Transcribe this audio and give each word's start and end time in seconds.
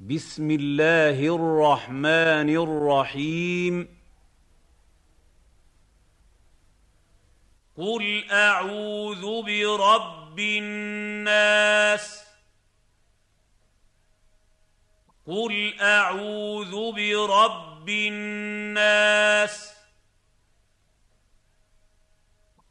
بسم 0.00 0.50
الله 0.50 1.34
الرحمن 1.34 2.50
الرحيم 2.56 3.98
قل 7.76 8.24
اعوذ 8.30 9.42
برب 9.42 10.38
الناس 10.38 12.24
قل 15.26 15.74
اعوذ 15.80 16.92
برب 16.92 17.88
الناس 17.88 19.74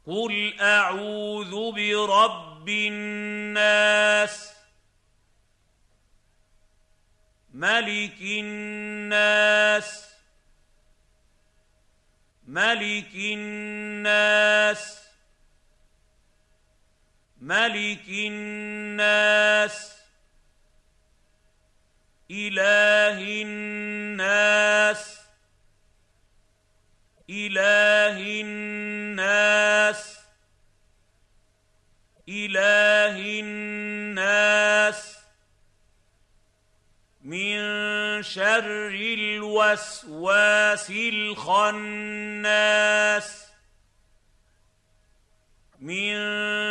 قل 0.06 0.54
اعوذ 0.60 1.72
برب 1.72 2.68
الناس 2.68 4.57
ملك 7.58 8.22
الناس. 8.22 10.08
ملك 12.46 13.14
الناس. 13.14 15.02
ملك 17.40 18.08
الناس. 18.08 19.96
إله 22.30 23.42
الناس. 23.42 25.18
إله 27.30 28.40
الناس. 28.40 30.18
إله 32.28 33.40
الناس. 33.40 33.67
من 37.28 38.22
شر 38.22 38.88
الوسواس 38.88 40.90
الخناس. 40.90 42.48
من 45.80 46.14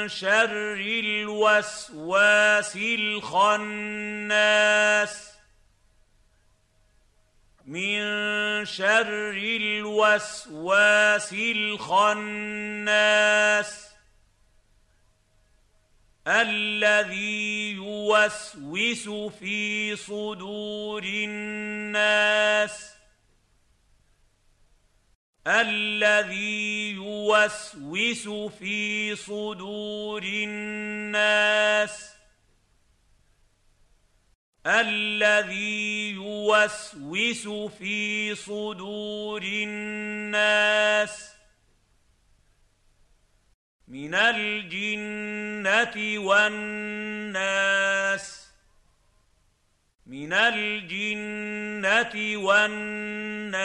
شر 0.08 0.76
الوسواس 1.04 2.76
الخناس. 2.76 3.54
من 7.66 8.00
شر 8.66 9.32
الوسواس 9.62 11.34
الخناس. 11.34 12.88
الذي 16.28 17.57
يوسوس 18.08 19.10
في 19.40 19.96
صدور 19.96 21.04
الناس 21.04 22.94
الذي 25.48 26.92
يوسوس 26.92 28.28
في 28.60 29.16
صدور 29.16 30.24
الناس 30.24 32.14
الذي 34.66 36.10
يوسوس 36.12 37.48
في 37.78 38.36
صدور 38.36 39.44
الناس 39.44 41.38
من 43.88 44.16
الجنة 44.16 45.96
والناس 46.20 47.67
من 50.28 50.34
الجنه 50.34 52.16
والناس 52.38 53.56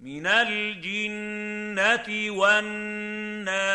من 0.00 0.26
الجنه 0.26 2.08
والناس 2.30 3.72